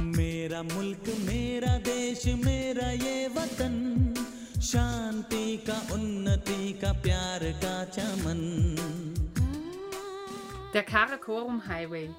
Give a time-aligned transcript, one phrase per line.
[0.00, 3.74] मेरा मुल्क मेरा देश मेरा ये वतन
[4.62, 8.42] शांति का उन्नति का प्यार का चमन
[10.74, 12.10] Der Karakorum Highway.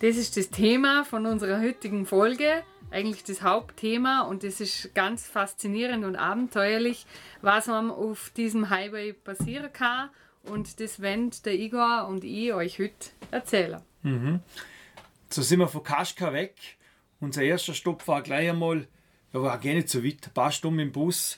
[0.00, 5.26] Das ist das Thema von unserer heutigen Folge, eigentlich das Hauptthema und es ist ganz
[5.26, 7.06] faszinierend und abenteuerlich,
[7.42, 10.10] was man auf diesem Highway passieren kann
[10.44, 13.80] und das werden der Igor und ich euch heute erzählen.
[15.30, 16.54] So sind wir von Kaschka weg.
[17.21, 18.87] unser erster Stopp war gleich einmal,
[19.31, 21.37] ja, war gar nicht so weit, ein paar Stunden im Bus.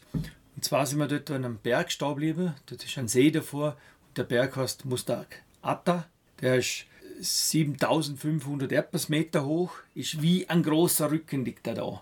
[0.55, 2.53] Und zwar sind wir dort an einem Berg stehen geblieben.
[2.65, 3.75] Dort ist ein See davor.
[4.07, 6.07] Und der Berg heißt Mustag Atta.
[6.41, 6.85] Der ist
[7.19, 9.73] 7500 Erdbeersmeter hoch.
[9.93, 12.01] Ist wie ein großer Rücken liegt er da.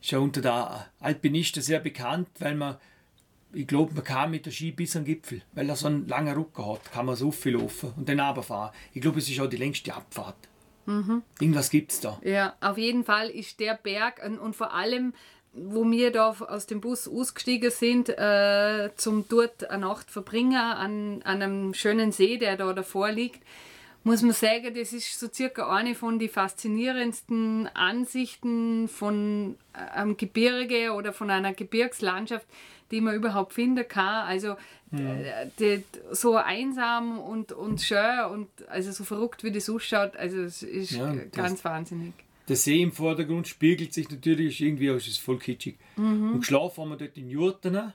[0.00, 2.76] Ist ja unter der Alpinisten sehr bekannt, weil man,
[3.52, 6.34] ich glaube, man kann mit der Ski bis am Gipfel, weil er so einen langen
[6.34, 8.72] Rücken hat, kann man so viel laufen und dann runterfahren.
[8.94, 10.36] Ich glaube, es ist auch die längste Abfahrt.
[11.40, 12.18] Irgendwas gibt es da.
[12.22, 15.14] Ja, auf jeden Fall ist der Berg und, und vor allem,
[15.52, 21.22] wo wir da aus dem Bus ausgestiegen sind, äh, zum dort eine Nacht verbringen an,
[21.22, 23.42] an einem schönen See, der da davor liegt,
[24.02, 30.16] muss man sagen, das ist so circa eine von den faszinierendsten Ansichten von äh, einem
[30.16, 32.46] Gebirge oder von einer Gebirgslandschaft,
[32.90, 34.26] die man überhaupt finden kann.
[34.26, 34.56] Also
[34.92, 40.38] äh, die, so einsam und, und schön und also so verrückt, wie das ausschaut, also
[40.42, 42.12] es ist Ja, äh, das- ganz wahnsinnig.
[42.48, 45.78] Der See im Vordergrund spiegelt sich natürlich irgendwie aus, ist voll kitschig.
[45.96, 47.92] Und geschlafen haben wir dort in Jurten.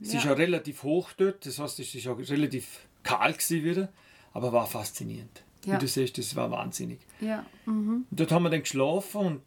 [0.00, 0.30] Es ist Ja.
[0.30, 3.88] ja relativ hoch dort, das heißt, es ist auch relativ kahl gewesen wieder,
[4.32, 5.42] aber war faszinierend.
[5.66, 5.74] Ja.
[5.74, 7.00] Wie du siehst, das war wahnsinnig.
[7.20, 7.44] Ja.
[7.66, 9.42] Und dort haben wir dann geschlafen und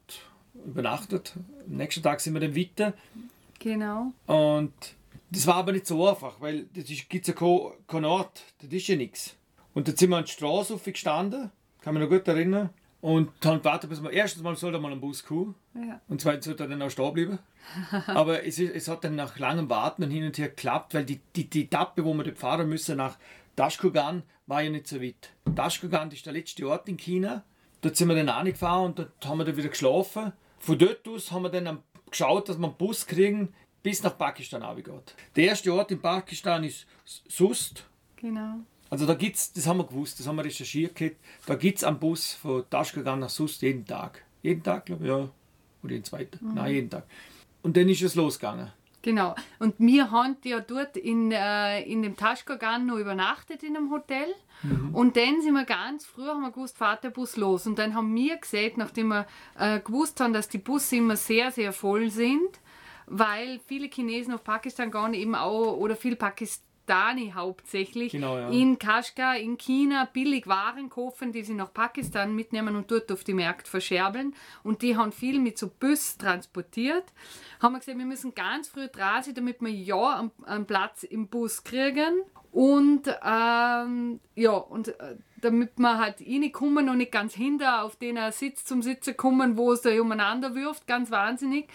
[0.67, 1.33] übernachtet.
[1.67, 2.93] Am nächsten Tag sind wir dann weiter.
[3.63, 4.11] Genau.
[4.27, 4.73] Und
[5.31, 8.87] das war aber nicht so einfach, weil das gibt ja kein, kein Ort, das ist
[8.87, 9.35] ja nichts.
[9.73, 11.49] Und dann sind wir an die Straße gestanden,
[11.81, 12.69] kann mich noch gut erinnern,
[13.01, 15.99] und haben gewartet, bis wir erstens mal soll da mal ein Bus kommen Ja.
[16.07, 17.39] und zweitens sollte er dann auch stehen bleiben.
[18.07, 21.05] aber es, ist, es hat dann nach langem Warten und hin und her geklappt, weil
[21.05, 23.17] die, die, die Etappe, wo wir dort fahren müssen nach
[23.55, 25.31] Dashkogan, war ja nicht so weit.
[25.45, 27.43] Dashkogan ist der letzte Ort in China.
[27.81, 30.33] Dort sind wir dann angefahren und dort haben wir dann wieder geschlafen.
[30.59, 31.83] Von dort aus haben wir dann am-
[32.13, 33.53] geschaut, dass wir einen Bus kriegen,
[33.83, 35.15] bis nach Pakistan runtergeht.
[35.35, 36.87] Der erste Ort in Pakistan ist
[37.27, 37.85] Sust.
[38.15, 38.59] Genau.
[38.89, 40.93] Also da gibt's, das haben wir gewusst, das haben wir recherchiert,
[41.45, 44.23] da gibt es einen Bus von Taschgegangen nach Sust jeden Tag.
[44.41, 45.29] Jeden Tag, glaube ich, ja.
[45.83, 46.53] Oder jeden zweiten.
[46.53, 47.05] Nein, jeden Tag.
[47.63, 48.71] Und dann ist es losgegangen.
[49.03, 49.35] Genau.
[49.59, 54.33] Und wir haben ja dort in, äh, in dem Taschkogan noch übernachtet in einem Hotel.
[54.93, 57.67] Und dann sind wir ganz früh, haben wir gewusst, fährt der Bus los.
[57.67, 59.27] Und dann haben wir gesehen, nachdem wir
[59.59, 62.61] äh, gewusst haben, dass die Busse immer sehr, sehr voll sind,
[63.05, 66.15] weil viele Chinesen auf Pakistan gehen eben auch, oder viel
[66.85, 68.49] Pakistani hauptsächlich, Genau, ja.
[68.49, 73.23] in Kashgar, in China billig Waren kaufen, die sie nach Pakistan mitnehmen und dort auf
[73.23, 74.35] die Märkte verscherbeln.
[74.63, 77.05] Und die haben viel mit so Bus transportiert.
[77.61, 81.27] Haben wir gesagt, wir müssen ganz früh dran sein, damit wir ja einen, Platz im
[81.27, 82.21] Bus kriegen.
[82.51, 88.19] Und ähm, ja, und äh, damit wir halt reinkommen und nicht ganz hinter auf den
[88.31, 91.67] Sitz zum Sitzen kommen, wo es da umeinander wirft, ganz wahnsinnig.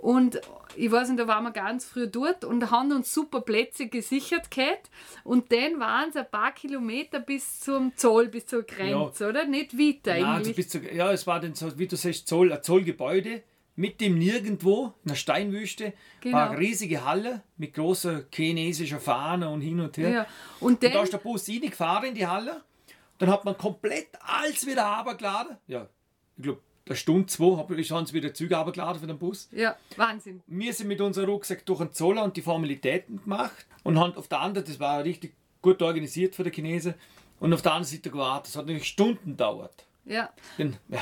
[0.00, 0.40] Und
[0.76, 4.50] ich weiß nicht, da waren wir ganz früh dort und haben uns super Plätze gesichert
[4.50, 4.88] gehabt.
[5.24, 9.44] Und dann waren es ein paar Kilometer bis zum Zoll, bis zur Grenze, oder?
[9.44, 10.56] Nicht weiter Nein, also eigentlich.
[10.56, 13.42] bis zu, ja, es war dann so, wie du sagst, Zoll, ein Zollgebäude
[13.76, 16.36] mit dem Nirgendwo, in einer Steinwüste, Genau.
[16.36, 20.10] war eine riesige Halle mit großer chinesischer Fahne und hin und her.
[20.10, 20.26] ja.
[20.60, 22.62] Und Und da dann, ist der Bus reingefahren in die Halle.
[23.18, 25.56] Dann hat man komplett alles wieder runtergeladen.
[25.66, 25.88] Ja,
[26.38, 26.60] ich glaube,
[26.90, 29.48] eine Stunde, zwei hab- ist- haben sie wieder Züge runtergeladen für den Bus.
[29.52, 30.42] ja, Wahnsinn.
[30.46, 34.28] Wir sind mit unserem Rucksack durch den Zoller und die Formalitäten gemacht und haben auf
[34.28, 36.94] der anderen, das war richtig gut organisiert für die Chinesen,
[37.38, 38.48] und auf der anderen Seite gewartet.
[38.48, 39.86] Das hat nämlich Stunden gedauert.
[40.04, 40.28] Ja.
[40.58, 41.00] Denn, ja,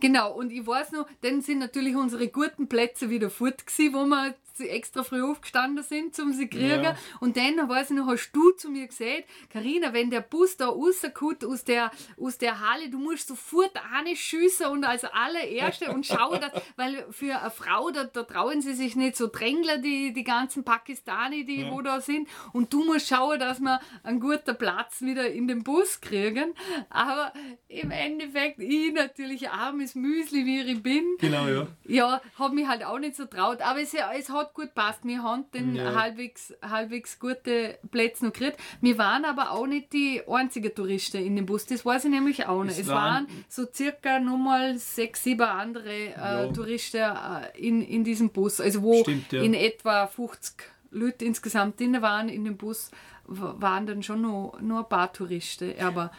[0.00, 4.04] Genau, und ich weiß noch, dann sind natürlich unsere guten Plätze wieder fort gewesen, wo
[4.06, 6.84] wir extra früh aufgestanden sind, um sie zu kriegen.
[6.84, 6.96] Ja.
[7.20, 10.68] Und dann, weiß ich noch, hast du zu mir gesagt, Karina, wenn der Bus da
[10.68, 11.90] rauskommt aus der,
[12.20, 13.72] aus der Halle, du musst sofort
[14.14, 18.74] schießen und als allererste und schauen, dass, weil für eine Frau, da, da trauen sie
[18.74, 22.28] sich nicht so Drängler, die, die ganzen Pakistani, die wo da sind.
[22.52, 26.54] Und du musst schauen, dass wir einen guten Platz wieder in den Bus kriegen.
[26.88, 27.32] Aber
[27.68, 31.66] im Endeffekt, ich natürlich armes Müsli, wie ich bin, genau, ja.
[31.86, 35.04] ja, habe mich halt auch nicht so traut, aber es, es hat gut passt.
[35.04, 35.94] Wir haben den Ja.
[35.94, 38.58] halbwegs, halbwegs gute Plätze noch gekriegt.
[38.80, 42.46] Wir waren aber auch nicht die einzigen Touristen in dem Bus, das weiß ich nämlich
[42.46, 42.72] auch nicht.
[42.78, 46.46] Es Es, waren, waren- so circa nochmal sechs, sieben andere äh, Ja.
[46.52, 49.42] Touristen äh, in, in diesem Bus, also wo Stimmt, ja.
[49.42, 50.54] in etwa 50
[50.92, 52.90] Leute insgesamt drin waren in dem Bus,
[53.26, 55.72] waren dann schon noch, noch ein paar Touristen.
[55.80, 56.10] Aber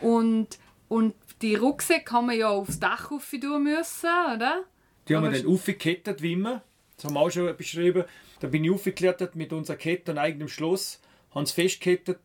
[0.00, 0.58] und
[0.88, 4.62] Und die Rucksäcke haben wir ja aufs Dach rauf tun müssen, oder?
[5.06, 6.62] Die haben wir dann aufgekettet, wie immer.
[6.98, 8.04] Das haben wir auch schon beschrieben.
[8.40, 11.00] Da bin ich aufgeklettert mit unserer Kette und eigenem Schloss,
[11.34, 12.18] haben es festgekettet.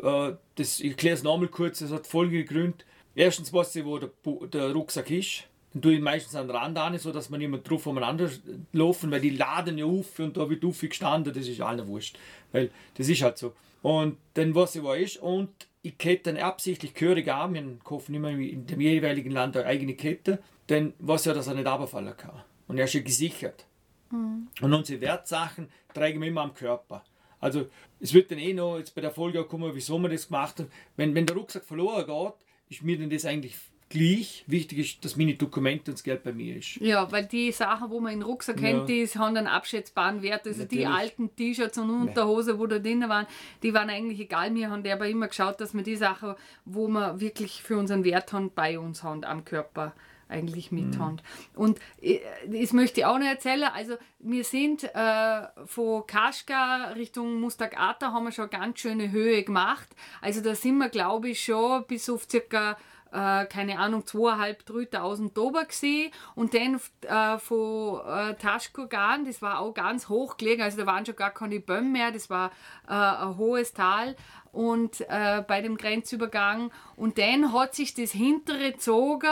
[0.00, 2.84] Äh, Das, ich erkläre es nochmal kurz, das hat folgende Gründe.
[3.14, 4.10] Erstens weiß ich, wo der,
[4.52, 5.44] der Rucksack ist.
[5.72, 8.30] Dann tue ich meistens an den Rand an, so dass man nicht mehr drauf umeinander
[8.72, 12.18] laufen, weil die laden ja auf und da wird auf gestanden, das ist allen wurscht.
[12.52, 13.54] Weil das ist halt so.
[13.82, 15.50] Und dann weiß ich, wo er ist und
[15.82, 19.94] ich kette dann absichtlich gehörig an, wir kaufen immer in dem jeweiligen Land eine eigene
[19.94, 22.42] Kette, dann weiß ich ja, dass er nicht runterfallen kann.
[22.66, 23.64] Und er ist ja gesichert.
[24.10, 27.04] Und unsere Wertsachen tragen wir immer am Körper.
[27.40, 27.66] Also
[28.00, 30.58] es wird dann eh noch jetzt bei der Folge auch kommen, wieso wir das gemacht
[30.58, 30.70] haben.
[30.96, 32.34] Wenn, wenn der Rucksack verloren geht,
[32.70, 33.54] ist mir dann das eigentlich
[33.88, 34.44] gleich.
[34.46, 36.76] Wichtig ist, dass meine Dokumente und das Geld bei mir ist.
[36.76, 38.68] Ja, weil die Sachen, wo man in den Rucksack Ja.
[38.70, 40.46] kennt, die haben einen abschätzbaren Wert.
[40.46, 40.88] Also die Natürlich.
[40.88, 43.26] alten T-Shirts und Unterhose, wo da drin waren,
[43.62, 44.54] die waren eigentlich egal.
[44.54, 46.34] Wir haben aber immer geschaut, dass wir die Sachen,
[46.64, 49.94] wo wir wirklich für unseren Wert haben, bei uns haben, am Körper
[50.28, 51.18] eigentlich mit Mhm.
[51.54, 53.64] Und äh, das möchte ich auch noch erzählen.
[53.74, 59.88] Also wir sind äh, von Kaschka Richtung Mustagata haben wir schon ganz schöne Höhe gemacht.
[60.20, 62.76] Also da sind wir, glaube ich, schon bis auf circa
[63.12, 69.60] äh, keine Ahnung, 2.500, 3.000 Dober gesehen und dann äh, von äh, Taschkogan, das war
[69.60, 72.50] auch ganz hoch gelegen, also da waren schon gar keine Bäume mehr, das war
[72.86, 74.14] äh, ein hohes Tal
[74.58, 79.28] und äh, bei dem Grenzübergang und dann hat sich das hintere gezogen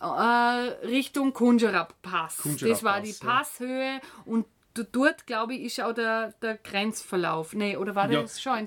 [0.00, 2.38] äh, Richtung Kunjarab Pass.
[2.38, 3.28] Kunjarab das war die Pass, ja.
[3.66, 4.46] Passhöhe und
[4.90, 7.54] dort, glaube ich, ist auch der, der Grenzverlauf.
[7.54, 8.22] Nee, oder war Ja.
[8.22, 8.66] das schon ein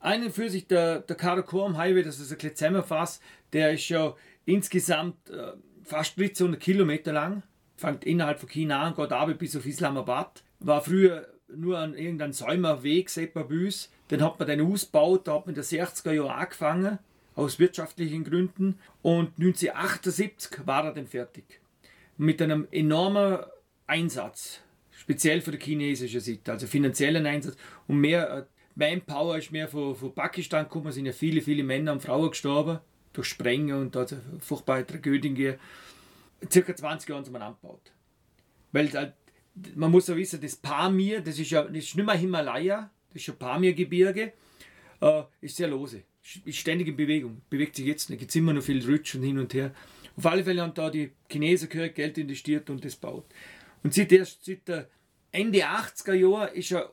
[0.00, 3.22] an und für sich der, der Karakorum Highway, das ist ein bisschen zusammenfasst,
[3.54, 4.14] der ist ja
[4.44, 5.52] insgesamt äh,
[5.84, 7.42] fast 1300 Kilometer lang,
[7.76, 10.42] fängt innerhalb von China an, geht aber bis auf Islamabad.
[10.60, 13.08] War früher nur an irgendeinem Säumerweg,
[13.50, 13.90] uns.
[14.10, 16.98] Den hat man dann ausgebaut, da hat man in den 60er Jahren angefangen,
[17.34, 18.78] aus wirtschaftlichen Gründen.
[19.02, 21.60] Und 1978 war er dann fertig.
[22.16, 23.38] Mit einem enormen
[23.86, 24.60] Einsatz,
[24.90, 27.56] speziell für die chinesische Seite, also finanziellen Einsatz
[27.86, 28.44] und mehr äh,
[28.76, 32.78] Manpower ist mehr von, von Pakistan gekommen, sind ja viele, viele Männer und Frauen gestorben
[33.12, 35.58] durch Sprengen und da hat es eine furchtbare Tragödien gegeben.
[36.50, 37.92] Circa 20 Jahre haben sie man angebaut.
[38.72, 39.14] Weil halt,
[39.74, 43.22] man muss ja wissen, das Pamir, das ist ja das ist nicht mehr Himalaya, das
[43.22, 44.32] ist ja Pamir-Gebirge,
[45.00, 46.02] äh, ist sehr lose,
[46.44, 49.38] ist ständig in Bewegung, bewegt sich jetzt nicht, gibt immer noch viel Rutsch und hin
[49.38, 49.74] und her.
[50.16, 53.24] Auf alle Fälle haben da die Chinesen gehört, Geld investiert und das baut.
[53.82, 54.88] Und seit, erst, seit der
[55.32, 56.92] Ende 80er Jahre ist er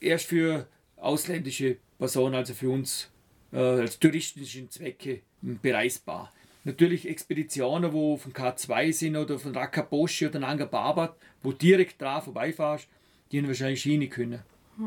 [0.00, 0.66] erst für
[0.96, 3.10] ausländische Personen, also für uns
[3.52, 6.32] äh, als touristischen Zwecke bereisbar.
[6.64, 12.22] Natürlich Expeditionen, wo von K2 sind oder von Rakaposhi oder Nanga Parbat, wo direkt dran
[12.22, 12.88] vorbeifährst,
[13.30, 14.42] die haben wahrscheinlich Schiene können.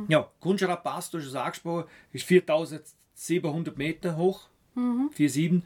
[0.08, 4.48] Ja, Kunjara Pass, du hast es angesprochen, ist 4700 Meter hoch,
[5.16, 5.62] 4,7.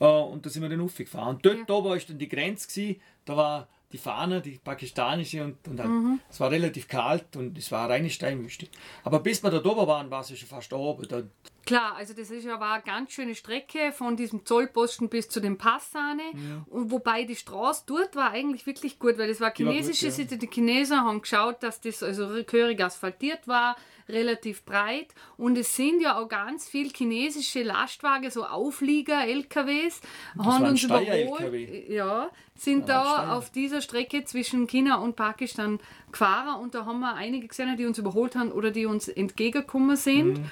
[0.00, 1.36] Äh, und da sind wir dann aufgefahren.
[1.36, 5.68] Und dort oben war dann die Grenze, gewesen, da war die Fahne, die pakistanische, und,
[5.68, 5.90] und halt,
[6.30, 8.66] es war relativ kalt und es war eine reine Steinwüste.
[9.04, 11.06] Aber bis wir da oben waren, war es ja schon fast oben.
[11.08, 11.22] Da,
[11.64, 15.40] Klar, also das ist ja war eine ganz schöne Strecke von diesem Zollposten bis zu
[15.40, 16.22] dem Passane.
[16.66, 20.10] Und wobei die Straße dort war eigentlich wirklich gut, weil das war chinesische ja.
[20.10, 20.38] Seite.
[20.38, 23.76] Die Chinesen haben geschaut, dass das also gehörig asphaltiert war,
[24.08, 25.14] relativ breit.
[25.36, 30.00] Und es sind ja auch ganz viele chinesische Lastwagen, so Auflieger, LKWs,
[30.38, 31.88] haben waren uns überholt.
[31.88, 35.78] Ja, sind Ja, da auf dieser Strecke zwischen China und Pakistan
[36.10, 39.96] gefahren und da haben wir einige gesehen, die uns überholt haben oder die uns entgegengekommen
[39.96, 40.38] sind.
[40.38, 40.50] Mhm.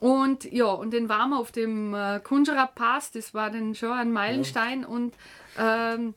[0.00, 3.92] Und ja, und dann waren wir auf dem äh, Kunjara Pass, das war dann schon
[3.92, 5.14] ein Meilenstein und
[5.58, 6.14] ähm,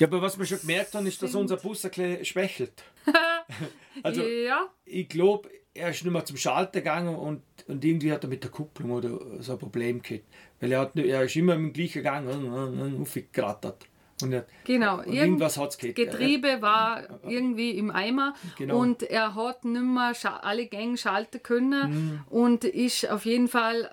[0.00, 2.82] ja, aber was wir schon gemerkt haben, ist, dass unser Bus ein bisschen schwächelt.
[4.02, 8.24] also, ja, ich glaube, er ist nicht mehr zum Schalter gegangen und, und irgendwie hat
[8.24, 10.24] er mit der Kupplung oder so ein Problem gehabt.
[10.60, 13.86] Weil er, hat, er ist immer im gleichen Gang äh, aufgerattert.
[14.22, 15.02] Und, er, genau.
[15.02, 15.96] irgendwas hat es gehabt.
[15.96, 18.78] Getriebe war irgendwie im Eimer Genau.
[18.78, 20.12] und er hat nicht mehr
[20.44, 22.20] alle Gänge schalten können Mhm.
[22.30, 23.90] und ist auf jeden Fall,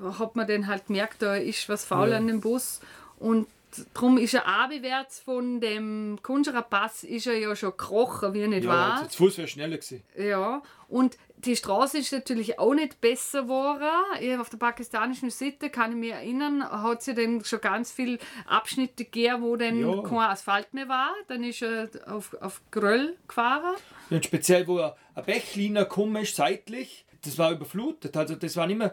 [0.00, 2.16] äh, hat man dann halt gemerkt, da ist was faul Ja.
[2.16, 2.80] an dem Bus
[3.18, 3.46] und
[3.94, 8.64] darum ist er abwärts von dem Kunjara Pass ist er ja schon gekrochen, wie nicht
[8.64, 9.00] ja, wahr?
[9.04, 10.02] das Fuß wäre schneller gewesen.
[10.16, 14.40] Ja, und die Straße ist natürlich auch nicht besser geworden.
[14.40, 18.18] Auf der pakistanischen Seite kann ich mich erinnern, hat es ja dann schon ganz viele
[18.46, 20.02] Abschnitte gegeben, wo dann Ja.
[20.02, 21.12] kein Asphalt mehr war.
[21.28, 23.76] Dann ist er auf, auf Gröll gefahren.
[24.10, 28.16] Und speziell, wo ein Bächliner gekommen ist, seitlich, das war überflutet.
[28.16, 28.92] Also das waren immer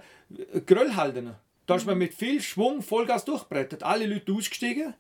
[0.66, 1.40] Gröllhaldener.
[1.66, 3.84] Da ist man mit viel Schwung Vollgas durchbrettet.
[3.84, 4.94] Alle Leute ausgestiegen.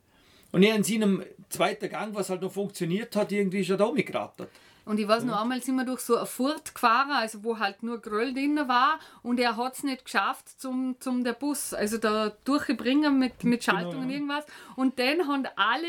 [0.51, 3.91] Und er in seinem zweiten Gang, was halt noch funktioniert hat, irgendwie ist er da
[3.91, 4.50] mitgerattert.
[4.86, 7.81] Und ich weiß noch einmal sind wir durch so eine Furt gefahren, also wo halt
[7.81, 11.98] nur Gröll drin war und er hat es nicht geschafft zum, zum der Bus, also
[11.98, 14.45] da durchzubringen mit, mit Schaltung Genau, und irgendwas.
[14.75, 15.88] Und dann haben alle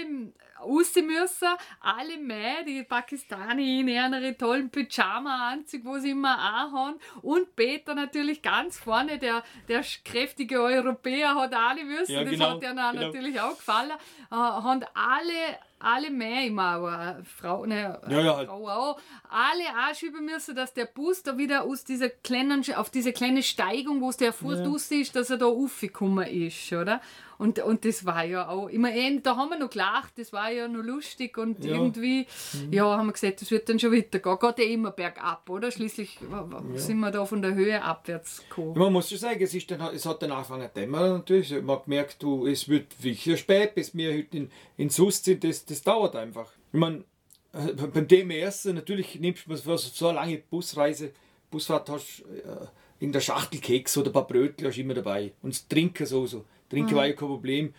[0.61, 1.49] raus müssen,
[1.81, 6.99] alle mehr, die Pakistani in ihren tollen Pyjama-Anzug, wo sie immer anhaben.
[7.23, 12.13] Und Peter natürlich ganz vorne, der, der kräftige Europäer, hat alle müssen.
[12.13, 13.07] Ja, das genau, hat ja dann genau.
[13.07, 13.91] natürlich auch gefallen.
[13.91, 18.49] Äh, haben alle, alle mehr, immer aber Frau, ne, Ja, ja, halt.
[18.49, 23.13] Frau auch, alle anschieben müssen, dass der Bus da wieder aus dieser kleinen, auf diese
[23.13, 25.01] kleine Steigung, wo es der Fuß ja.
[25.01, 27.01] ist, dass er da raufgekommen ist, oder?
[27.38, 29.23] Und, und das war ja auch immer, ähnlich.
[29.23, 31.75] da haben wir noch gelacht, das war ja noch lustig und Ja.
[31.75, 32.26] irgendwie,
[32.71, 34.38] ja, haben wir gesagt, das wird dann schon weitergehen.
[34.40, 35.71] Geht ja immer bergab, oder?
[35.71, 38.78] Schließlich w- sind wir da von der Höhe abwärts gekommen.
[38.78, 41.50] Man muss schon sagen, es, ist dann, es hat dann angefangen zu dämmern natürlich.
[41.62, 45.45] Man hat gemerkt, du, es wird wirklich spät, bis wir heute in, in Sust sind.
[45.45, 46.50] Das, das dauert einfach.
[46.73, 47.05] Ich meine,
[47.52, 51.12] äh, beim DMS natürlich nimmst du für so eine lange Busreise,
[51.50, 52.66] Busfahrt hast äh,
[52.99, 55.33] in der Schachtel Keks oder ein paar Brötchen hast immer dabei.
[55.43, 56.45] Und das Trinken sowieso.
[56.71, 57.75] Trinken war ja kein Problem.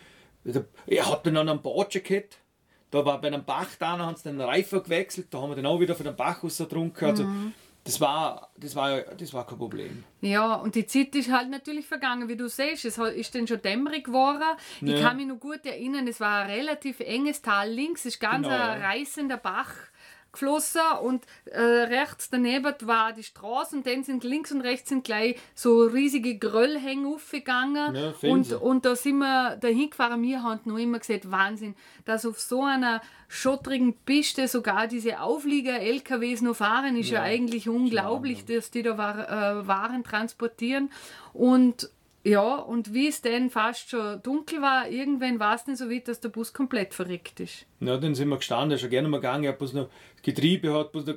[0.86, 2.38] Ich hab dann noch einen Badjacket.
[2.90, 5.66] Da war bei einem Bach da, haben sie den Reifen gewechselt, da haben wir dann
[5.66, 7.04] auch wieder von dem Bach aus getrunken.
[7.04, 7.26] Also,
[7.84, 10.06] das, war, das, war, das war kein Problem.
[10.22, 12.86] Ja, und die Zeit ist halt natürlich vergangen, wie du siehst.
[12.86, 14.42] Es hat- ist dann schon dämmerig geworden.
[14.80, 15.02] Ich Ja.
[15.02, 18.48] kann mich noch gut erinnern, es war ein relativ enges Tal links, es ist ganz
[18.48, 19.74] Genau, ein reißender Bach
[20.38, 25.04] geflossen und äh, rechts daneben war die Straße und dann sind links und rechts sind
[25.04, 30.22] gleich so riesige Gröllhänge aufgegangen Ja, und, und da sind wir dahin gefahren.
[30.22, 31.76] Wir haben noch immer gesagt, Wahnsinn,
[32.06, 37.68] dass auf so einer schottrigen Piste sogar diese Auflieger-LKWs noch fahren, ist ja, Ja, eigentlich
[37.68, 40.90] unglaublich, dass die da war, äh, Waren transportieren.
[41.34, 41.90] Und
[42.28, 46.08] ja, und wie es dann fast schon dunkel war, irgendwann war es nicht so weit,
[46.08, 47.66] dass der Bus komplett verreckt ist.
[47.80, 49.90] Ja, dann sind wir gestanden, er schon gerne mal gegangen, er hat bloß noch
[50.24, 51.16] Getriebe hat bloß noch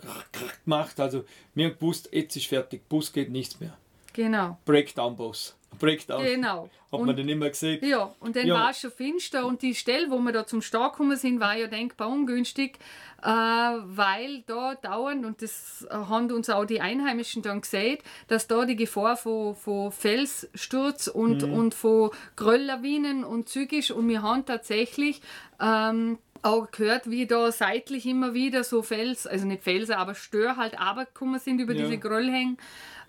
[0.65, 1.01] gemacht.
[1.01, 1.25] Also
[1.55, 3.77] wir haben gewusst, jetzt ist fertig, Bus geht nichts mehr.
[4.13, 5.57] Genau, Breakdown Bus.
[5.79, 6.23] Breakdown.
[6.25, 6.69] genau.
[6.93, 7.79] Hat Und- man dann immer gesehen.
[7.89, 8.55] Ja, und dann Ja.
[8.55, 11.57] war es schon finster und die Stelle, wo wir da zum Stau gekommen sind, war
[11.57, 12.79] ja denkbar ungünstig,
[13.23, 18.65] äh, weil da dauernd, und das haben uns auch die Einheimischen dann gesehen, dass da
[18.65, 21.53] die Gefahr von, von Felssturz und, Mhm.
[21.53, 25.23] und von Grölllawinen und Züg ist und wir haben tatsächlich
[25.61, 30.57] ähm, auch gehört, wie da seitlich immer wieder so Fels, also nicht Felsen, aber Stör
[30.57, 31.83] halt runtergekommen sind über Ja.
[31.85, 32.57] diese Gröllhänge,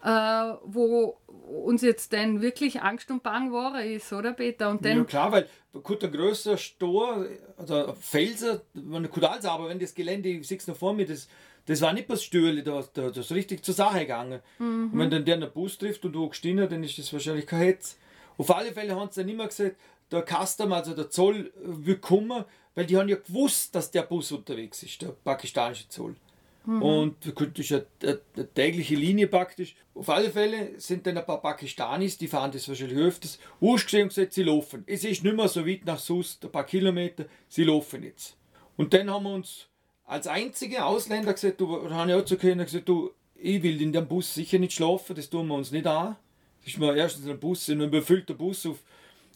[0.03, 1.17] äh, wo
[1.65, 4.69] uns jetzt dann wirklich Angst und Bang war ist, oder Peter?
[4.69, 5.47] Und dann Ja klar, weil
[5.83, 7.25] gut ein größer Stor,
[7.57, 10.93] also ein Felsen, man kann alles, aber wenn das Gelände, ich sehe es noch vor
[10.93, 11.27] mir, das,
[11.65, 14.41] das war nicht bloß Stürle, da, da, das ist richtig zur Sache gegangen.
[14.93, 17.61] Und wenn dann der einen Bus trifft und du gestehen dann ist das wahrscheinlich kein
[17.61, 17.97] Hetz.
[18.37, 19.75] Auf alle Fälle haben sie dann immer gesagt,
[20.11, 24.03] der Custom, also der Zoll, äh, will kommen, weil die haben ja gewusst, dass der
[24.03, 26.15] Bus unterwegs ist, der pakistanische Zoll.
[26.65, 29.75] Und das ist eine, eine, tägliche Linie praktisch.
[29.95, 34.09] Auf alle Fälle sind dann ein paar Pakistanis, die fahren das wahrscheinlich öfters, ausgesehen und
[34.09, 34.83] gesagt, sie laufen.
[34.85, 38.37] Es ist nicht mehr so weit nach Sust, ein paar Kilometer, sie laufen jetzt.
[38.77, 39.67] Und dann haben wir uns
[40.05, 43.91] als einzige Ausländer gesagt, du, habe ich auch zu können gesagt, du, ich will in
[43.91, 46.15] dem Bus sicher nicht schlafen, das tun wir uns nicht an.
[46.59, 48.77] Das ist mir erstens ein Bus, in einem überfüllten Bus auf,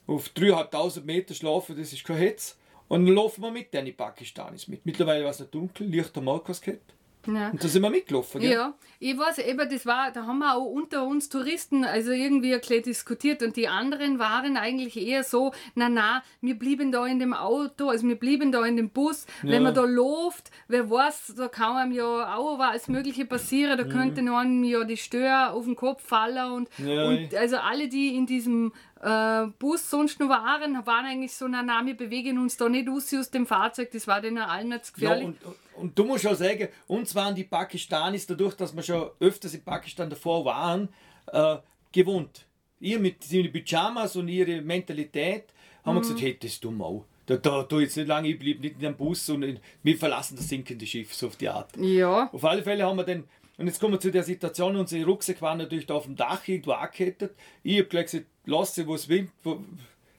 [0.06, 2.56] auf 3'500 Meter schlafen, das ist kein Hetz.
[2.88, 4.86] Und dann laufen wir mit den Pakistanis mit.
[4.86, 5.90] Mittlerweile war es dunkel,
[6.28, 6.94] auch keins gehabt.
[7.28, 7.50] Ja.
[7.50, 8.42] Und da sind wir mitgelaufen.
[8.42, 8.52] Gell?
[8.52, 12.54] Ja, ich weiß eben, das war, da haben wir auch unter uns Touristen also irgendwie
[12.54, 17.06] ein bisschen diskutiert und die anderen waren eigentlich eher so, na na, wir blieben da
[17.06, 19.60] in dem Auto, also wir blieben da in dem Bus, wenn Ja.
[19.60, 24.22] man da läuft, wer weiß, da kann einem ja auch alles Mögliche passieren, da könnte
[24.22, 27.06] noch einem ja die Stör auf den Kopf fallen und, Ja.
[27.08, 31.62] und also alle, die in diesem äh, Bus sonst noch waren, waren eigentlich so, na
[31.62, 34.86] na, wir bewegen uns da nicht aus aus dem Fahrzeug, das war denen allen nicht
[34.98, 35.26] Ja, gefährlich.
[35.28, 35.38] und,
[35.78, 39.64] und du musst schon sagen, uns waren die Pakistanis, dadurch, dass wir schon öfters in
[39.64, 40.90] Pakistan davor waren,
[41.32, 41.58] äh,
[41.92, 42.46] gewohnt.
[42.80, 45.46] Ihr mit ihren Pyjamas und ihre Mentalität
[45.84, 47.06] haben wir gesagt, hey, das tun wir auch.
[47.26, 49.98] Da, da, da jetzt nicht lange, ich blieb nicht in dem Bus und in- wir
[49.98, 51.76] verlassen das sinkende Schiff, so auf die Art.
[51.78, 53.24] ja, Auf alle Fälle haben wir dann,
[53.58, 56.48] und jetzt kommen wir zu der Situation, unsere Rucksäcke waren natürlich da auf dem Dach
[56.48, 57.34] irgendwo angekettet.
[57.64, 59.60] Ich habe gleich gesagt, lass sie, wo es wo,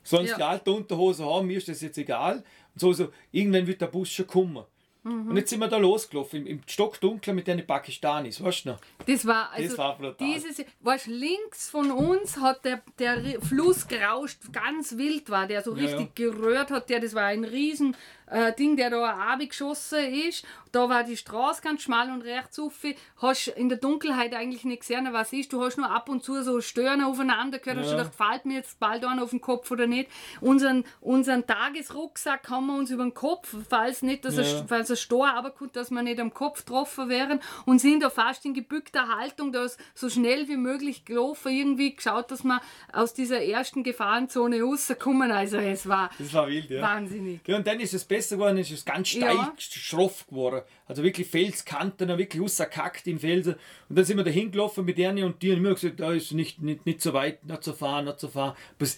[0.02, 0.36] sollen sie Ja.
[0.36, 2.36] die alte Unterhose haben, mir ist das jetzt egal.
[2.74, 4.64] Und so, so, irgendwann wird der Bus schon kommen.
[5.06, 5.30] Mhm.
[5.30, 8.78] Und jetzt sind wir da losgelaufen, im, im Stockdunkel mit den Pakistanis, weißt du noch?
[9.06, 10.14] Das war, also Das war brutal.
[10.18, 15.76] dieses, weißt, links von uns hat der, der Fluss gerauscht, ganz wild war, der so
[15.76, 16.90] Ja, richtig gerührt hat.
[16.90, 17.96] Der, das war ein riesen
[18.26, 20.44] äh, Ding, der da abgeschossen ist.
[20.76, 22.74] Da war die Straße ganz schmal und rechts auf.
[23.16, 25.50] Hast in der Dunkelheit eigentlich nicht gesehen, was ist.
[25.54, 27.78] Du hast nur ab und zu so Stören aufeinander gehört.
[27.78, 27.82] Ja.
[27.82, 30.10] Hast du gedacht, fällt mir jetzt bald einer auf den Kopf oder nicht.
[30.42, 34.42] Unseren, unseren Tagesrucksack haben wir uns über den Kopf, falls nicht, dass ja.
[34.42, 38.02] er, falls er Stor aber gut, dass wir nicht am Kopf getroffen wären und sind
[38.02, 42.60] da fast in gebückter Haltung, da so schnell wie möglich gelaufen, irgendwie geschaut, dass wir
[42.92, 45.32] aus dieser ersten Gefahrenzone rauskommen.
[45.32, 46.82] Also es war, das war wild, ja.
[46.82, 47.40] wahnsinnig.
[47.46, 49.54] Ja, und dann ist es besser geworden, es ist ganz steil, ja.
[49.56, 50.65] schroff geworden.
[50.86, 53.54] Also wirklich Felskanten, wirklich rausgekackt im Felsen.
[53.88, 56.32] Und dann sind wir da hingelaufen mit denen und die haben immer gesagt, da ist
[56.32, 58.56] nicht, nicht, nicht so weit, nicht so fahren, nicht so fahren.
[58.78, 58.90] Aber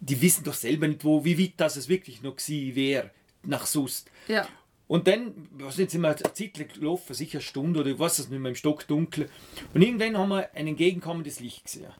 [0.00, 3.10] die wissen doch selber nicht, wo, wie weit das es wirklich noch gewesen wäre
[3.42, 4.10] nach Sust.
[4.28, 4.46] Ja.
[4.86, 8.30] Und dann, was jetzt sind wir eine Zeit gelaufen, sicher eine Stunde oder was ist
[8.30, 9.30] nicht mehr im Stock dunkel.
[9.72, 11.92] Und irgendwann haben wir ein entgegenkommendes Licht gesehen.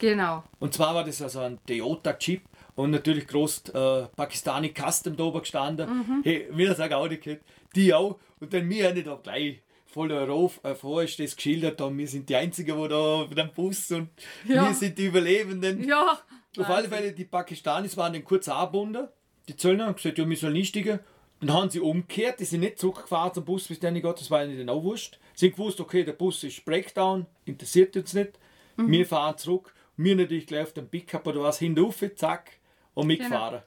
[0.00, 0.42] Genau.
[0.58, 2.42] Und zwar war das also ein Toyota Chip
[2.74, 5.88] und natürlich groß äh, Pakistani Custom da oben gestanden.
[5.88, 6.20] Mhm.
[6.24, 7.28] Hey, wir sagen auch nicht,
[7.76, 8.18] die auch.
[8.42, 11.96] Und dann wir haben da gleich voll Europa ist das geschildert haben.
[11.96, 14.08] Wir sind die Einzigen, die da auf dem Bus und
[14.48, 14.66] ja.
[14.66, 15.84] wir sind die Überlebenden.
[15.84, 16.18] Ja.
[16.58, 19.06] Auf alle Fälle, die Pakistanis waren dann kurz angebunden.
[19.48, 20.98] Die Zöllner haben gesagt, ja, wir sollen nicht steigen.
[21.40, 24.30] Dann haben sie umgekehrt, die sind nicht zurückgefahren zum Bus, bis der nicht geht, das
[24.30, 25.20] war ihnen auch wurscht.
[25.34, 28.40] Sie haben gewusst, okay, der Bus ist Breakdown, interessiert uns nicht.
[28.76, 28.90] Mhm.
[28.90, 29.72] Wir fahren zurück.
[29.96, 32.50] Wir natürlich gleich auf dem Pickup oder was hinauf, zack,
[32.94, 33.62] und mitgefahren.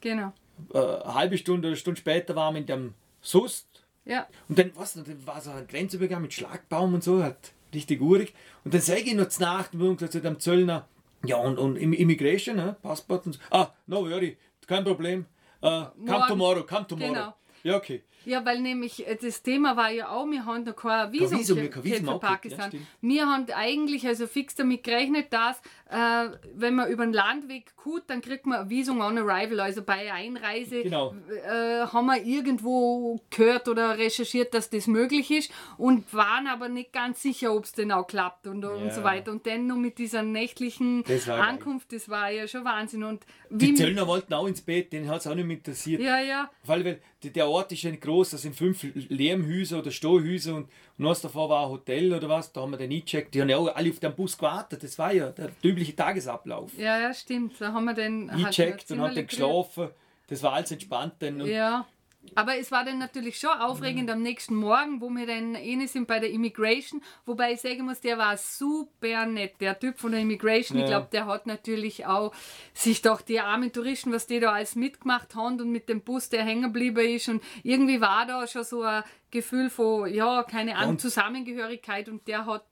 [0.00, 0.32] Genau.
[0.72, 0.80] genau.
[0.80, 3.84] Äh, eine halbe Stunde oder eine Stunde später waren wir in dem Sust.
[4.08, 4.26] Ja.
[4.48, 8.34] Und dann, was, dann war so ein Grenzübergang mit Schlagbaum und so, hat richtig urig.
[8.64, 10.88] Und dann sage ich noch zur Nacht, zu dem Zöllner,
[11.24, 12.76] ja, und, und Immigration, ne?
[12.82, 13.40] Passport und so.
[13.50, 15.26] Ah, no worry, kein Problem.
[15.62, 17.12] Uh, come tomorrow, come tomorrow.
[17.12, 17.34] Genau.
[17.64, 18.02] Ja, okay.
[18.24, 21.58] Ja, weil nämlich äh, das Thema war ja auch, wir haben noch kein Visum, Visum,
[21.82, 22.70] Visum für Pakistan.
[22.72, 25.60] Ja, wir haben eigentlich also fix damit gerechnet, dass
[25.90, 29.60] äh, wenn man über den Landweg gut, dann kriegt man ein Visum on arrival.
[29.60, 31.14] Also bei Einreise genau.
[31.46, 36.92] äh, haben wir irgendwo gehört oder recherchiert, dass das möglich ist und waren aber nicht
[36.92, 38.68] ganz sicher, ob es denn auch klappt und, ja.
[38.68, 39.30] und so weiter.
[39.30, 43.04] Und dann nur mit dieser nächtlichen das Ankunft, das war ja schon Wahnsinn.
[43.04, 46.02] Und die Zöllner wollten auch ins Bett, den hat es auch nicht interessiert.
[46.02, 46.50] Ja, ja.
[46.64, 50.68] Weil, weil der Ort ist ja nicht groß, das sind fünf Lehmhäuser oder Stallhäuser und,
[50.98, 53.34] und was davor war ein Hotel oder was, da haben wir den eingecheckt.
[53.34, 56.76] Die haben ja auch alle auf den Bus gewartet, das war ja der übliche Tagesablauf.
[56.78, 57.60] Ja, ja, stimmt.
[57.60, 59.90] Da haben wir den eingecheckt und haben dann geschlafen.
[60.28, 61.14] Das war alles entspannt.
[61.20, 61.86] Dann ja.
[62.34, 64.14] Aber es war dann natürlich schon aufregend mhm.
[64.14, 67.02] am nächsten Morgen, wo wir dann eh sind bei der Immigration.
[67.26, 70.78] Wobei ich sagen muss, der war super nett, der Typ von der Immigration.
[70.78, 70.84] Ja.
[70.84, 72.34] Ich glaube, der hat natürlich auch
[72.74, 76.28] sich doch die armen Touristen, was die da alles mitgemacht haben und mit dem Bus,
[76.28, 77.28] der hängen geblieben ist.
[77.28, 82.08] Und irgendwie war da schon so ein Gefühl von, ja, keine Ahnung, und Zusammengehörigkeit.
[82.08, 82.64] Und der hat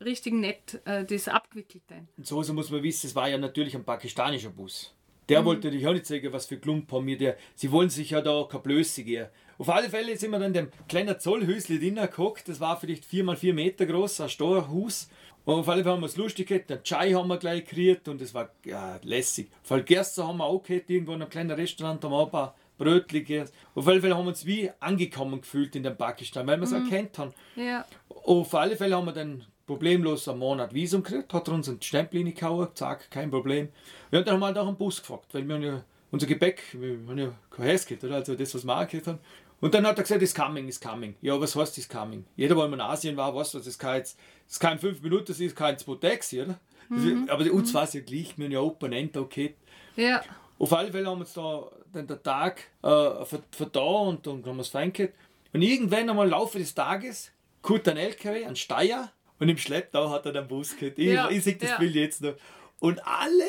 [0.00, 1.84] richtig nett äh, das abgewickelt.
[1.88, 2.08] Dann.
[2.16, 4.94] Und so, so muss man wissen, es war ja natürlich ein pakistanischer Bus.
[5.28, 5.46] Der mhm.
[5.46, 7.16] wollte dich auch nicht sagen, was für Klump haben wir.
[7.16, 9.28] Der, sie wollen sich ja da keine Blöße gehen.
[9.58, 12.48] Auf alle Fälle sind wir dann in dem kleinen Zollhäusli drinnen gehockt.
[12.48, 15.08] Das war vielleicht 4 mal 4 Meter groß, ein Storhaus.
[15.44, 16.70] Und auf alle Fälle haben wir es lustig gehabt.
[16.70, 19.48] Den Chai haben wir gleich gekriegt und es war ja, lässig.
[19.84, 22.54] Gerste haben wir auch gehabt, irgendwo in einem kleinen Restaurant haben wir auch ein paar
[22.78, 23.52] Brötchen gegessen.
[23.74, 26.72] Auf alle Fälle haben wir uns wie angekommen gefühlt in dem Pakistan, weil wir es
[26.72, 26.90] mhm.
[26.90, 27.34] erkannt haben.
[27.56, 27.84] Ja.
[28.08, 31.80] Auf alle Fälle haben wir dann problemlos einen Monat Visum gekriegt, hat er uns einen
[31.80, 33.68] Stempel reingehauen, zack, kein Problem.
[34.10, 36.98] Dann haben wir halt auch einen Bus gefragt, weil wir haben ja unser Gepäck, wir
[37.08, 38.16] haben ja kein Häuschen, oder?
[38.16, 39.18] also das, was wir angekriegt haben.
[39.60, 41.14] Und dann hat er gesagt, it's coming, it's coming.
[41.22, 42.24] Ja, was heißt it's coming?
[42.36, 45.56] Jeder, der in Asien war, weiß, dass es kein, es kein 5 Minuten, das ist
[45.56, 46.58] kein 2 Taxi, oder?
[46.88, 47.28] Mhm.
[47.30, 47.74] Aber uns mhm.
[47.74, 49.54] war es ja gleich, wir haben ja Open End, okay.
[49.96, 50.22] Ja.
[50.58, 54.56] Auf alle Fälle haben wir uns da dann den Tag äh, verda und dann haben
[54.56, 55.14] wir es fein gehabt.
[55.52, 57.30] Und irgendwann einmal im Laufe des Tages
[57.62, 60.98] kommt ein LKW, ein Steier, und im Schlepptau hat er den Bus gehabt.
[60.98, 61.78] Ich, ja, ich sehe das ja.
[61.78, 62.34] Bild jetzt noch.
[62.80, 63.44] Und alle,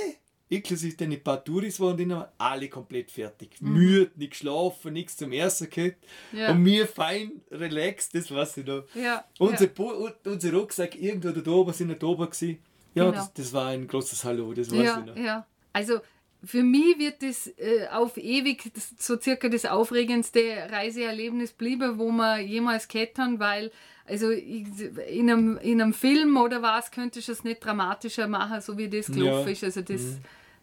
[0.50, 3.52] inklusive den paar Touris waren drin, alle komplett fertig.
[3.60, 3.74] Mhm.
[3.74, 5.98] Müde, nicht geschlafen, nichts zum Essen gehabt.
[6.32, 6.52] Ja.
[6.52, 8.84] Und mir fein, relaxed, das weiß ich noch.
[8.96, 9.26] Ja.
[9.40, 9.68] Unser,
[10.26, 12.60] unser Rucksack irgendwo da oben, sind nicht oben gewesen.
[12.94, 13.18] Ja, genau.
[13.18, 15.18] das, das war ein großes Hallo, das weiß ich noch.
[15.18, 16.00] Ja, also
[16.46, 22.12] für mich wird das äh, auf ewig das, so circa das aufregendste Reiseerlebnis bleiben, wo
[22.12, 23.72] wir jemals gehabt haben, weil
[24.06, 28.78] also in einem, in einem Film oder was könntest du es nicht dramatischer machen, so
[28.78, 29.52] wie das gelaufen ja.
[29.52, 29.64] ist.
[29.64, 30.20] Also das mhm.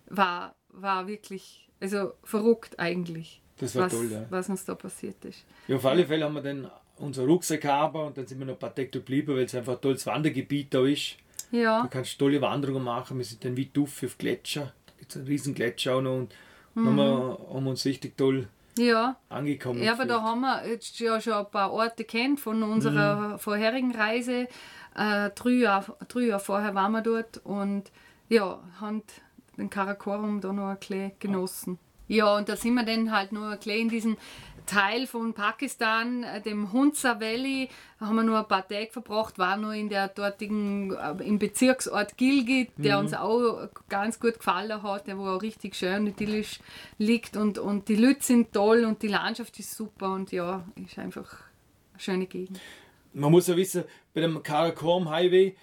[0.07, 3.42] war, war wirklich also verrückt eigentlich.
[3.59, 4.25] Das war was, toll, ja.
[4.31, 5.45] Was uns da passiert ist.
[5.66, 8.55] Ja, auf alle Fälle haben wir dann unseren Rucksack haben und dann sind wir noch
[8.55, 11.16] ein paar Tage geblieben, weil es einfach ein tolles Wandergebiet da ist.
[11.51, 11.83] Ja.
[11.83, 13.18] Du kannst tolle Wanderungen machen.
[13.18, 14.73] Wir sind dann wie Duff auf Gletscher.
[15.16, 16.35] Riesen Gletscher auch noch und
[16.75, 16.87] mhm.
[16.87, 18.48] haben wir, haben uns richtig toll
[18.79, 19.16] ja.
[19.29, 19.83] angekommen.
[19.83, 23.38] Ja, aber da haben wir jetzt ja schon ein paar Orte kennt von unserer mhm.
[23.38, 24.48] vorherigen Reise.
[24.94, 27.90] Äh, drei, Jahre, drei Jahre vorher waren wir dort und
[28.29, 29.03] ja, haben
[29.57, 31.79] den Karakorum da noch ein bisschen genossen.
[32.09, 34.16] Ja, und da sind wir dann halt nur ein in diesen
[34.66, 37.68] Teil von Pakistan, äh, dem Hunza Valley,
[38.01, 42.16] haben wir nur ein paar Tage verbracht, waren nur in der dortigen, äh, im Bezirksort
[42.16, 46.61] Gilgit, der uns auch ganz gut gefallen hat, der wo auch richtig schön idyllisch
[46.98, 50.98] liegt und, und die Leute sind toll und die Landschaft ist super und ja, ist
[50.98, 51.42] einfach
[51.92, 52.61] eine schöne Gegend.
[53.12, 55.55] Man muss ja wissen, bei dem Karakoram Highway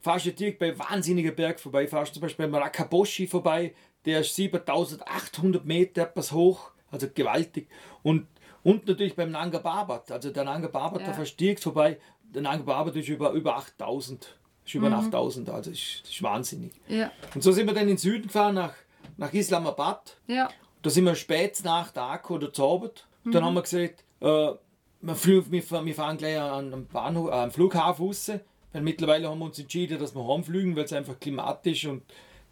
[0.00, 4.34] fährst du direkt bei wahnsinnigen Berg vorbei, fährst zum Beispiel beim Rakaboshi vorbei, der ist
[4.34, 7.68] 7800 Meter etwas hoch, also gewaltig.
[8.02, 8.26] Und,
[8.70, 11.12] und natürlich beim Nanga Parbat, also der Nanga Parbat, Ja.
[11.12, 16.02] da direkt vorbei, der Nanga Parbat ist über, über 8000, ist über 8000, also ist,
[16.04, 16.72] ist wahnsinnig.
[16.88, 18.74] Ja, Und so sind wir dann in den Süden gefahren, nach,
[19.16, 20.16] nach Islamabad.
[20.26, 20.48] ja,
[20.82, 23.06] Da sind wir spät nach der Akku oder Zaubert.
[23.24, 24.52] Dann haben wir gesagt, äh,
[25.00, 25.62] wir, fliegen, wir,
[25.94, 28.30] fahren, gleich an am Bahnhof, äh, am Flughafen raus.
[28.72, 32.02] Weil mittlerweile haben wir uns entschieden, dass wir heimfliegen, weil es einfach klimatisch und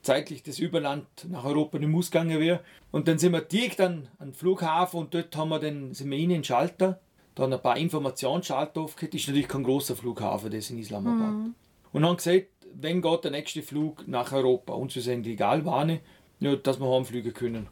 [0.06, 2.60] zeitlich das Überland nach Europa nicht muss gegangen wäre.
[2.92, 6.10] Und dann sind wir direkt an, an den Flughafen und dort haben wir dann, sind
[6.10, 7.00] wir in den Schalter.
[7.34, 9.12] Da haben ein paar Informationsschalter aufgehört.
[9.12, 11.52] Das ist natürlich kein großer Flughafen, das in Islamabad.
[11.92, 14.72] Und haben gesagt, wenn geht der nächste Flug nach Europa?
[14.72, 16.00] Uns ist eigentlich egal, wann,
[16.40, 17.68] ja, dass wir heimfliegen können.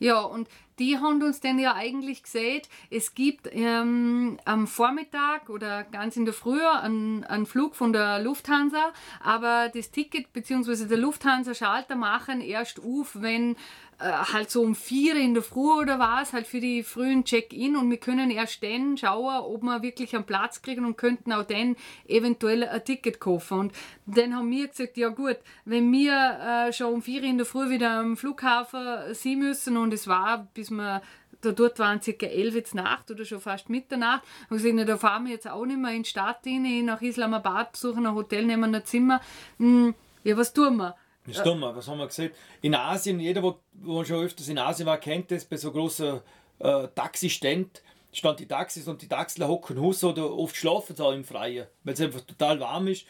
[0.00, 5.84] Ja, und die haben uns dann ja eigentlich gesagt, es gibt ähm, am Vormittag oder
[5.84, 10.86] ganz in der Früh einen, einen Flug von der Lufthansa, aber das Ticket bzw.
[10.86, 13.56] der Lufthansa-Schalter machen erst auf, wenn
[13.98, 17.76] äh, halt so um vier in der Früh oder was, halt für die frühen Check-in
[17.76, 21.44] und wir können erst dann schauen, ob wir wirklich einen Platz kriegen und könnten auch
[21.44, 21.76] dann
[22.06, 23.58] eventuell ein Ticket kaufen.
[23.58, 23.72] Und
[24.06, 27.70] dann haben wir gesagt, ja gut, wenn wir äh, schon um vier in der Früh
[27.70, 31.02] wieder am Flughafen sein müssen und es war, bis wir
[31.44, 34.22] da dort waren circa 11 jetzt Nacht oder schon fast Mitternacht.
[34.48, 37.02] Und gesagt, na, da fahren wir jetzt auch nicht mehr in die Stadt rein, nach
[37.02, 39.20] Islamabad, besuchen ein Hotel, nehmen ein Zimmer.
[39.58, 40.96] Hm, ja, was tun wir?
[41.26, 42.34] Das ist dumm, was haben wir gesagt?
[42.60, 46.20] In Asien, jeder, wo schon öfters in Asien war, kennt das, bei so großen
[46.58, 47.80] äh, Taxiständen
[48.16, 51.66] stand die Taxis und die Taxler hocken Haus oder oft schlafen sie auch im Freien,
[51.82, 53.06] weil es einfach total warm ist.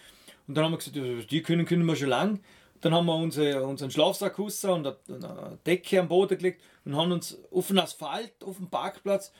[0.46, 2.40] Und dann haben wir gesagt, ja, die können, können wir schon lang.
[2.80, 7.12] Dann haben wir unsere, unseren Schlafsack raus und eine Decke am Boden gelegt und haben
[7.12, 9.32] uns auf den Asphalt, auf dem Parkplatz,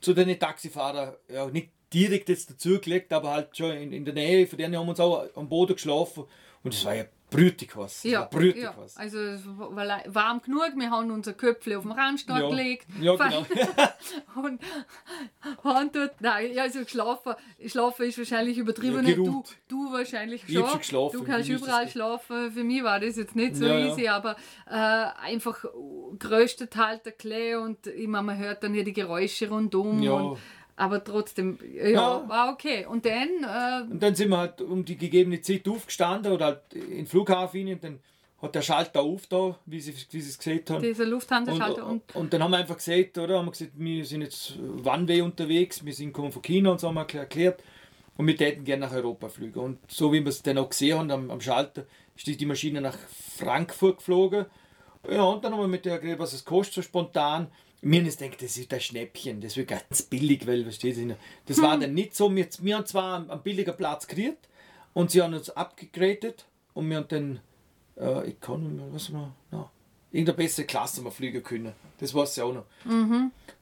[0.00, 4.46] zu den Taxifahrern, ja, nicht direkt jetzt dazugelegt, aber halt schon in, in der Nähe,
[4.46, 6.24] von denen haben wir uns auch am Boden geschlafen.
[6.64, 8.02] Und es war ja brütig was.
[8.02, 8.74] Ja, ja brütig ja.
[8.76, 8.96] was.
[8.96, 12.48] also es war warm genug, wir haben unser Köpfle auf den Randstand Ja.
[12.48, 12.86] gelegt.
[13.00, 13.46] Ja, genau.
[14.46, 14.60] und
[15.64, 17.34] haben dort, nein, also geschlafen,
[17.66, 19.06] schlafen ist wahrscheinlich übertrieben.
[19.06, 20.68] Ja, du, du wahrscheinlich schon.
[20.68, 22.52] schon geschlafen, Du kannst überall schlafen.
[22.52, 24.36] Für mich war das jetzt nicht so Ja, easy, aber
[24.70, 25.64] äh, einfach
[26.18, 30.02] größte halt der Klee und ich meine, man hört dann ja die Geräusche rundum.
[30.02, 30.12] Ja.
[30.12, 30.38] Und,
[30.76, 32.28] aber trotzdem, ja, Ja.
[32.28, 32.86] war okay.
[32.86, 36.60] Und dann, äh, Und dann sind wir halt um die gegebene Zeit aufgestanden oder halt
[36.74, 37.98] in den Flughafen und dann
[38.40, 40.82] hat der Schalter auf da, wie sie, wie sie es gesehen haben.
[40.82, 43.38] dieser Und, Lufthansa-Schalter und, und, dann haben wir einfach gesagt, oder?
[43.38, 46.88] Haben wir gesagt, wir sind jetzt One-Way unterwegs, wir sind kommen von China und so
[46.88, 47.62] haben wir erklärt.
[48.16, 49.58] Und wir täten gerne nach Europa fliegen.
[49.58, 52.44] Und so wie wir es dann auch gesehen haben am, am Schalter, ist die die
[52.44, 52.96] Maschine nach
[53.38, 54.46] Frankfurt geflogen.
[55.10, 57.46] Ja, und dann haben wir mit der geredet, was es kostet, so spontan.
[57.82, 61.16] Haben uns gedacht, das ist ein Schnäppchen, das wird ganz billig, weil, versteht ihr?
[61.46, 62.34] Das war dann nicht so.
[62.34, 64.48] Wir, wir haben zwar einen, einen billigen Platz gekriegt
[64.94, 67.40] und sie haben uns abgegradet und wir haben dann
[67.96, 69.14] äh, Economy, was haben
[69.50, 69.70] wir, no,
[70.12, 71.72] irgendeine bessere Klasse wir fliegen können.
[71.98, 72.66] Das weiß ich auch noch.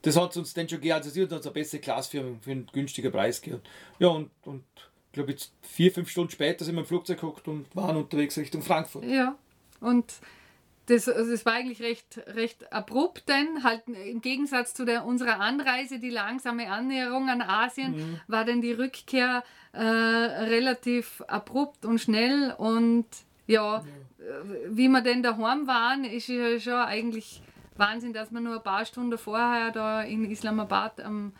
[0.01, 2.51] Das hat uns dann schon gegeben, also sie hat uns eine bessere Klasse für, für
[2.51, 3.61] einen günstigen Preis gegeben.
[3.99, 7.47] Ja, und, und ich glaube, jetzt vier, fünf Stunden später sind wir im Flugzeug geguckt
[7.47, 9.03] und waren unterwegs Richtung Frankfurt.
[9.05, 9.35] Ja,
[9.79, 10.13] und
[10.91, 15.39] das, also das war eigentlich recht, recht abrupt dann, halt im Gegensatz zu der, unserer
[15.39, 22.53] Anreise, die langsame Annäherung an Asien, war dann die Rückkehr äh, relativ abrupt und schnell
[22.57, 23.05] und
[23.47, 23.83] ja, äh,
[24.69, 27.41] wie wir denn daheim waren, ist ja schon eigentlich
[27.81, 31.33] Wahnsinn, dass wir nur ein paar Stunden vorher da in Islamabad am,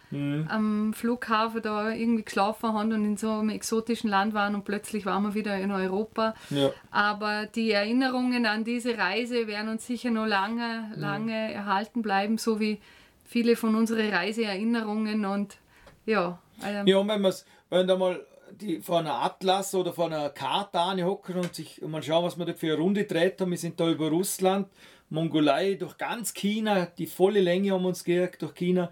[0.49, 5.06] am Flughafen da irgendwie geschlafen haben und in so einem exotischen Land waren und plötzlich
[5.06, 6.34] waren wir wieder in Europa.
[6.49, 6.71] Ja.
[6.89, 12.60] Aber die Erinnerungen an diese Reise werden uns sicher noch lange, lange erhalten bleiben, so
[12.60, 12.82] wie
[13.23, 15.58] viele von unseren Reiseerinnerungen und
[16.06, 16.39] ja.
[16.65, 17.34] ähm, Ja, und wenn,
[17.69, 18.19] wenn da mal
[18.60, 22.45] die, vor einer Atlas oder vor einer Karte hocken und sich mal schauen, was wir
[22.45, 23.51] da für eine Runde dreht haben.
[23.51, 24.67] Wir sind da über Russland,
[25.12, 28.89] Mongolei, durch ganz China, die volle Länge haben wir uns gejagt durch China.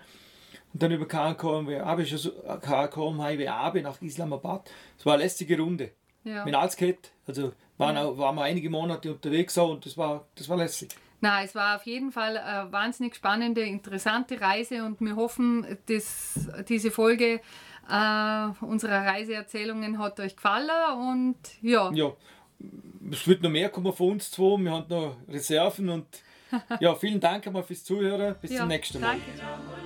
[0.74, 1.68] Und dann über Karakorum
[3.22, 4.70] Highway Abe nach Islamabad.
[4.98, 5.92] Es war eine lästige Runde.
[6.24, 6.46] ja.
[6.46, 7.12] Mit gehabt.
[7.26, 10.90] Also waren, auch, waren wir einige Monate unterwegs auch und das war, das war lässig.
[11.22, 16.50] Na, es war auf jeden Fall eine wahnsinnig spannende, interessante Reise und wir hoffen, dass
[16.68, 17.42] diese Folge
[17.90, 22.14] äh, unserer Reiseerzählungen hat euch gefallen und ja, Ja,
[23.12, 24.58] es wird noch mehr kommen von uns zwei.
[24.58, 26.06] Wir haben noch Reserven und
[26.80, 28.36] ja, vielen Dank einmal fürs Zuhören.
[28.42, 29.18] Bis ja zum nächsten Mal.
[29.18, 29.79] danke.